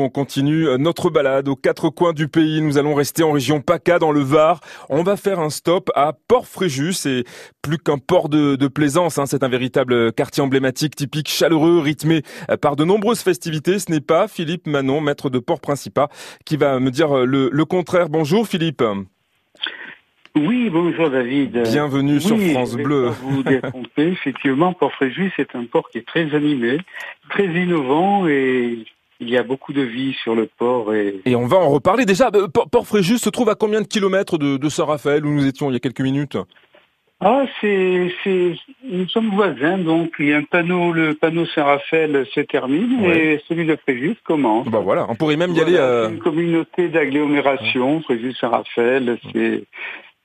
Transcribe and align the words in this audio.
On 0.00 0.10
continue 0.10 0.68
notre 0.78 1.10
balade 1.10 1.48
aux 1.48 1.56
quatre 1.56 1.90
coins 1.90 2.12
du 2.12 2.28
pays. 2.28 2.60
Nous 2.60 2.78
allons 2.78 2.94
rester 2.94 3.24
en 3.24 3.32
région 3.32 3.60
PACA 3.60 3.98
dans 3.98 4.12
le 4.12 4.20
Var. 4.20 4.60
On 4.90 5.02
va 5.02 5.16
faire 5.16 5.40
un 5.40 5.50
stop 5.50 5.90
à 5.96 6.12
Port-Fréjus. 6.28 6.92
C'est 6.92 7.24
plus 7.62 7.78
qu'un 7.78 7.98
port 7.98 8.28
de, 8.28 8.68
plaisance. 8.68 9.18
Hein. 9.18 9.26
C'est 9.26 9.42
un 9.42 9.48
véritable 9.48 10.12
quartier 10.12 10.40
emblématique, 10.40 10.94
typique, 10.94 11.28
chaleureux, 11.28 11.80
rythmé 11.80 12.22
par 12.62 12.76
de 12.76 12.84
nombreuses 12.84 13.22
festivités. 13.22 13.80
Ce 13.80 13.90
n'est 13.90 14.00
pas 14.00 14.28
Philippe 14.28 14.68
Manon, 14.68 15.00
maître 15.00 15.30
de 15.30 15.40
port 15.40 15.60
principal, 15.60 16.06
qui 16.44 16.56
va 16.56 16.78
me 16.78 16.92
dire 16.92 17.26
le, 17.26 17.64
contraire. 17.64 18.08
Bonjour 18.08 18.46
Philippe. 18.46 18.84
Oui, 20.36 20.70
bonjour 20.70 21.10
David. 21.10 21.64
Bienvenue 21.64 22.20
sur 22.20 22.38
France 22.38 22.76
Bleu. 22.76 23.08
vous 23.20 23.42
détromper, 23.42 24.06
effectivement, 24.12 24.74
Port-Fréjus 24.74 25.32
est 25.38 25.56
un 25.56 25.64
port 25.64 25.90
qui 25.90 25.98
est 25.98 26.06
très 26.06 26.36
animé, 26.36 26.78
très 27.30 27.46
innovant 27.46 28.28
et 28.28 28.84
il 29.20 29.30
y 29.30 29.36
a 29.36 29.42
beaucoup 29.42 29.72
de 29.72 29.82
vie 29.82 30.14
sur 30.22 30.34
le 30.34 30.46
port. 30.46 30.94
Et, 30.94 31.20
et 31.24 31.34
on 31.36 31.46
va 31.46 31.56
en 31.56 31.68
reparler. 31.68 32.04
Déjà, 32.04 32.30
euh, 32.34 32.48
Port-Fréjus 32.48 33.18
se 33.18 33.30
trouve 33.30 33.48
à 33.48 33.54
combien 33.54 33.80
de 33.80 33.86
kilomètres 33.86 34.38
de, 34.38 34.56
de 34.56 34.68
Saint-Raphaël 34.68 35.26
où 35.26 35.30
nous 35.30 35.46
étions 35.46 35.70
il 35.70 35.74
y 35.74 35.76
a 35.76 35.80
quelques 35.80 36.00
minutes? 36.00 36.36
Ah, 37.20 37.46
c'est, 37.60 38.12
c'est, 38.22 38.54
nous 38.84 39.08
sommes 39.08 39.30
voisins, 39.30 39.76
donc 39.76 40.12
il 40.20 40.26
y 40.26 40.32
a 40.32 40.36
un 40.36 40.44
panneau, 40.44 40.92
le 40.92 41.14
panneau 41.14 41.46
Saint-Raphaël 41.46 42.24
se 42.32 42.38
termine 42.38 43.04
et 43.06 43.42
celui 43.48 43.66
de 43.66 43.74
Fréjus 43.74 44.14
commence. 44.22 44.68
Bah 44.68 44.78
voilà, 44.78 45.04
on 45.08 45.16
pourrait 45.16 45.36
même 45.36 45.50
y 45.50 45.60
aller. 45.60 45.74
Euh... 45.74 46.10
Une 46.10 46.20
communauté 46.20 46.88
d'agglomération, 46.88 48.00
Fréjus-Saint-Raphaël, 48.02 49.18
c'est 49.32 49.64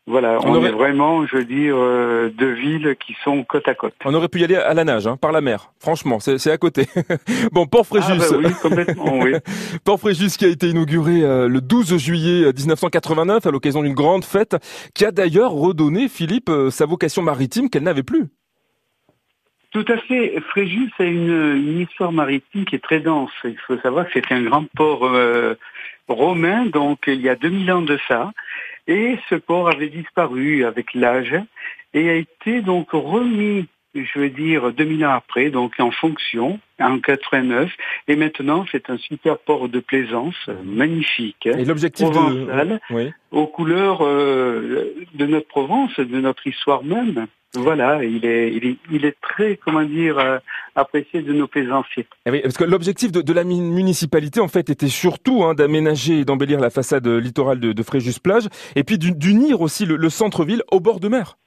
voilà, 0.05 0.38
on, 0.43 0.62
est 0.66 0.71
vraiment, 0.71 1.25
je 1.25 1.38
veux 1.38 1.45
dire, 1.45 1.75
euh, 1.77 2.30
deux 2.38 2.52
villes 2.52 2.98
qui 2.99 3.16
sont 3.23 3.45
côte 3.45 3.70
à 3.70 3.73
côte. 3.73 3.93
On 4.03 4.13
aurait 4.13 4.27
pu 4.27 4.41
y 4.41 4.43
aller 4.43 4.57
à 4.57 4.73
la 4.73 4.84
nage, 4.84 5.07
hein, 5.07 5.16
par 5.16 5.31
la 5.31 5.39
mer. 5.39 5.71
Franchement, 5.79 6.20
c'est 6.20 6.52
à 6.52 6.57
côté. 6.57 6.88
bon, 7.53 7.67
Port-Fréjus. 7.67 8.12
Ah 8.12 8.16
bah 8.17 8.38
oui, 8.38 8.52
complètement, 8.62 9.20
oui. 9.20 9.35
Port-Fréjus 9.85 10.35
qui 10.38 10.43
a 10.43 10.49
été 10.49 10.67
inauguré 10.67 11.21
euh, 11.23 11.48
le 11.48 11.62
12 11.62 11.98
juillet 11.98 12.52
1989 12.52 13.45
euh, 13.45 13.49
à 13.49 13.52
l'occasion 13.52 13.82
d'une 13.82 13.93
grande 13.93 14.26
fête, 14.26 14.57
qui 14.93 15.05
a 15.05 15.12
d'ailleurs 15.12 15.54
redonné, 15.54 16.10
Philippe, 16.10 16.51
sa 16.70 16.85
vocation 16.85 17.21
maritime 17.21 17.70
qu'elle 17.70 17.84
n'avait 17.84 18.04
plus. 18.04 18.26
Tout 19.71 19.85
à 19.88 19.95
fait. 19.99 20.38
Fréjus 20.49 20.91
a 20.99 21.05
une, 21.05 21.55
une, 21.55 21.79
histoire 21.79 22.12
maritime 22.12 22.65
qui 22.65 22.76
est 22.76 22.84
très 22.84 22.99
dense. 22.99 23.32
Il 23.45 23.57
faut 23.65 23.77
savoir 23.77 24.05
que 24.07 24.12
c'était 24.15 24.35
un 24.35 24.43
grand 24.43 24.65
port 24.76 25.10
romain, 26.10 26.65
donc 26.65 27.05
il 27.07 27.21
y 27.21 27.29
a 27.29 27.35
2000 27.35 27.71
ans 27.71 27.82
de 27.82 27.98
ça. 28.10 28.34
Et 28.87 29.17
ce 29.29 29.35
port 29.35 29.70
avait 29.70 29.89
disparu 29.89 30.65
avec 30.65 30.93
l'âge 30.93 31.35
et 31.93 32.09
a 32.09 32.15
été 32.15 32.62
donc 32.62 32.91
remis, 32.91 33.67
je 33.96 34.20
veux 34.20 34.30
dire, 34.30 34.72
2000 34.72 35.05
ans 35.05 35.13
après, 35.13 35.49
donc 35.49 35.74
en 35.80 35.91
fonction, 35.91 36.60
en 36.80 36.99
89. 36.99 37.72
Et 38.08 38.16
maintenant, 38.16 38.66
c'est 38.72 38.90
un 38.90 38.98
super 38.98 39.38
port 39.38 39.70
de 39.70 39.80
plaisance, 39.80 40.35
magnifique. 40.63 41.46
Et 41.46 41.66
l'objectif 41.66 42.10
de... 42.10 42.80
Oui. 42.90 43.12
aux 43.32 43.48
couleurs 43.48 44.00
euh, 44.02 44.96
de 45.13 45.26
notre 45.26 45.48
Provence, 45.48 46.00
de 46.00 46.20
notre 46.20 46.48
histoire 46.48 46.84
même. 46.84 47.27
Voilà, 47.55 48.04
il 48.04 48.26
est, 48.26 48.52
il 48.52 48.66
est, 48.66 48.77
il 48.91 49.05
est 49.05 49.16
très, 49.22 49.58
comment 49.58 49.84
dire, 49.84 50.18
euh, 50.18 50.40
apprécié 50.76 51.22
de 51.22 51.34
nos 51.34 51.48
plaisanciers. 51.48 52.07
Eh 52.26 52.32
oui, 52.32 52.41
parce 52.41 52.57
que 52.57 52.63
l'objectif 52.63 53.12
de, 53.12 53.22
de, 53.22 53.34
la 53.34 53.44
municipalité, 53.44 54.40
en 54.40 54.48
fait, 54.48 54.72
était 54.72 54.88
surtout 54.88 55.44
hein, 55.44 55.54
d'aménager 55.54 56.20
et 56.20 56.26
d'embellir 56.26 56.60
la 56.60 56.72
façade 56.72 57.05
littorale 57.05 57.60
de, 57.60 57.72
de 57.72 57.84
Fréjus-Plage, 57.84 58.48
et 58.76 58.84
puis 58.84 58.98
d'unir 58.98 59.62
aussi 59.62 59.85
le, 59.85 59.98
le 59.98 60.10
centre-ville 60.10 60.63
au 60.72 60.80
bord 60.80 61.00
de 61.00 61.10
mer. 61.10 61.38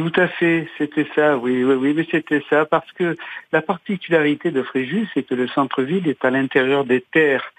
Tout 0.00 0.18
à 0.18 0.28
fait, 0.28 0.66
c'était 0.78 1.06
ça, 1.14 1.36
oui, 1.36 1.62
oui, 1.62 1.74
oui, 1.74 1.92
mais 1.94 2.06
c'était 2.10 2.42
ça, 2.48 2.64
parce 2.64 2.90
que 2.92 3.18
la 3.52 3.60
particularité 3.60 4.50
de 4.50 4.62
Fréjus, 4.62 5.06
c'est 5.12 5.24
que 5.24 5.34
le 5.34 5.46
centre-ville 5.46 6.08
est 6.08 6.24
à 6.24 6.30
l'intérieur 6.30 6.86
des 6.86 7.02
terres 7.02 7.52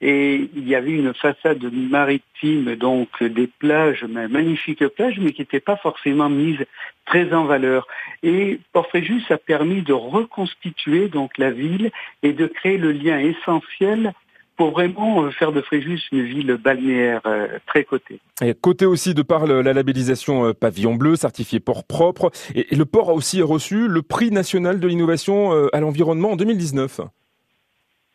et 0.00 0.50
il 0.56 0.68
y 0.68 0.74
avait 0.74 0.90
une 0.90 1.14
façade 1.14 1.62
maritime, 1.72 2.74
donc 2.74 3.22
des 3.22 3.46
plages, 3.46 4.02
magnifiques 4.04 4.84
plages, 4.88 5.20
mais 5.20 5.30
qui 5.30 5.42
n'étaient 5.42 5.60
pas 5.60 5.76
forcément 5.76 6.28
mises 6.28 6.66
très 7.06 7.32
en 7.32 7.44
valeur. 7.44 7.86
Et 8.24 8.58
Port-Fréjus 8.72 9.22
a 9.30 9.38
permis 9.38 9.82
de 9.82 9.92
reconstituer 9.92 11.06
donc 11.06 11.38
la 11.38 11.52
ville 11.52 11.92
et 12.24 12.32
de 12.32 12.48
créer 12.48 12.76
le 12.76 12.90
lien 12.90 13.20
essentiel 13.20 14.12
pour 14.56 14.70
vraiment 14.70 15.30
faire 15.30 15.52
de 15.52 15.60
Fréjus 15.60 16.00
une 16.12 16.24
ville 16.24 16.56
balnéaire 16.62 17.20
euh, 17.26 17.58
très 17.66 17.84
cotée. 17.84 18.20
Et 18.42 18.54
côté 18.54 18.86
aussi 18.86 19.14
de 19.14 19.22
par 19.22 19.46
la 19.46 19.72
labellisation 19.72 20.46
euh, 20.46 20.52
pavillon 20.52 20.94
bleu, 20.94 21.16
certifié 21.16 21.60
port 21.60 21.84
propre, 21.84 22.30
et 22.54 22.74
le 22.74 22.84
port 22.84 23.10
a 23.10 23.14
aussi 23.14 23.42
reçu 23.42 23.88
le 23.88 24.02
prix 24.02 24.30
national 24.30 24.80
de 24.80 24.86
l'innovation 24.88 25.52
euh, 25.52 25.68
à 25.72 25.80
l'environnement 25.80 26.32
en 26.32 26.36
2019. 26.36 27.00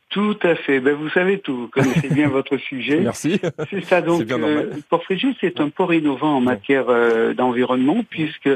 Tout 0.10 0.38
à 0.42 0.56
fait. 0.56 0.80
Ben, 0.80 0.96
vous 0.96 1.10
savez 1.10 1.40
tout. 1.40 1.56
Vous 1.56 1.68
connaissez 1.68 2.10
bien 2.10 2.28
votre 2.30 2.58
sujet. 2.58 3.00
Merci. 3.02 3.40
C'est 3.70 3.84
ça. 3.84 4.02
Donc, 4.02 4.30
euh, 4.32 4.72
Port 4.90 5.04
Fréjus 5.04 5.36
est 5.44 5.60
un 5.60 5.70
port 5.70 5.94
innovant 5.94 6.38
en 6.38 6.42
matière 6.42 6.86
euh, 6.90 7.36
d'environnement 7.36 8.04
puisque 8.10 8.50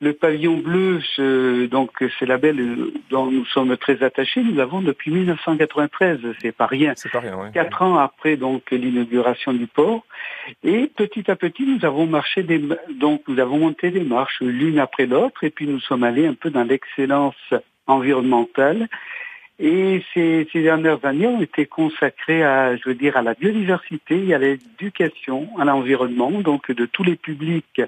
le 0.00 0.12
pavillon 0.12 0.56
bleu, 0.56 1.00
ce, 1.14 1.66
donc 1.66 1.90
c'est 2.18 2.26
label 2.26 2.76
dont 3.08 3.30
nous 3.30 3.44
sommes 3.46 3.76
très 3.76 4.02
attachés, 4.02 4.42
nous 4.42 4.54
l'avons 4.54 4.80
depuis 4.80 5.12
1993. 5.12 6.18
C'est 6.42 6.52
pas 6.52 6.66
rien. 6.66 6.92
C'est 6.96 7.10
pas 7.10 7.20
rien. 7.20 7.50
Quatre 7.54 7.82
ans 7.82 7.96
après 7.98 8.36
donc 8.36 8.72
l'inauguration 8.72 9.52
du 9.52 9.68
port, 9.68 10.04
et 10.64 10.90
petit 10.94 11.30
à 11.30 11.36
petit 11.36 11.64
nous 11.64 11.84
avons 11.86 12.06
marché 12.06 12.42
des, 12.42 12.60
donc 12.90 13.22
nous 13.28 13.38
avons 13.38 13.58
monté 13.58 13.90
des 13.90 14.04
marches 14.04 14.40
l'une 14.40 14.80
après 14.80 15.06
l'autre, 15.06 15.44
et 15.44 15.50
puis 15.50 15.66
nous 15.66 15.80
sommes 15.80 16.02
allés 16.02 16.26
un 16.26 16.34
peu 16.34 16.50
dans 16.50 16.64
l'excellence 16.64 17.36
environnementale 17.86 18.88
et 19.58 20.02
ces, 20.12 20.46
ces, 20.52 20.62
dernières 20.62 21.04
années 21.04 21.26
ont 21.26 21.40
été 21.40 21.66
consacrées 21.66 22.44
à, 22.44 22.76
je 22.76 22.82
veux 22.86 22.94
dire, 22.94 23.16
à 23.16 23.22
la 23.22 23.34
biodiversité 23.34 24.34
à 24.34 24.38
l'éducation, 24.38 25.48
à 25.58 25.64
l'environnement, 25.64 26.30
donc 26.30 26.70
de 26.70 26.86
tous 26.86 27.02
les 27.02 27.16
publics 27.16 27.80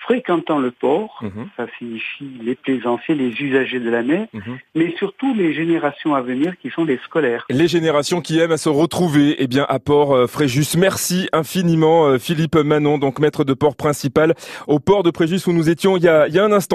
fréquentant 0.00 0.58
le 0.58 0.70
port, 0.70 1.18
mhm. 1.20 1.48
ça 1.56 1.66
signifie 1.78 2.30
les 2.42 2.54
plaisanciers, 2.54 3.14
les 3.14 3.30
usagers 3.40 3.80
de 3.80 3.90
la 3.90 4.02
mer, 4.02 4.26
mhm. 4.32 4.58
mais 4.74 4.94
surtout 4.96 5.34
les 5.34 5.52
générations 5.52 6.14
à 6.14 6.22
venir 6.22 6.54
qui 6.60 6.70
sont 6.70 6.84
les 6.84 6.98
scolaires. 7.04 7.44
Les 7.50 7.68
générations 7.68 8.20
qui 8.20 8.38
aiment 8.38 8.52
à 8.52 8.56
se 8.56 8.68
retrouver 8.68 9.36
eh 9.38 9.46
bien, 9.46 9.66
à 9.68 9.78
Port 9.78 10.14
euh, 10.14 10.26
Fréjus. 10.26 10.76
Merci 10.78 11.28
infiniment 11.32 12.06
euh, 12.06 12.18
Philippe 12.18 12.56
Manon, 12.56 12.98
donc 12.98 13.18
maître 13.18 13.44
de 13.44 13.52
port 13.52 13.76
principal 13.76 14.34
au 14.66 14.80
port 14.80 15.02
de 15.02 15.10
Fréjus 15.14 15.46
où 15.46 15.52
nous 15.52 15.68
étions 15.68 15.96
il 15.96 16.04
y 16.04 16.08
a, 16.08 16.26
il 16.28 16.34
y 16.34 16.38
a 16.38 16.44
un 16.44 16.52
instant. 16.52 16.68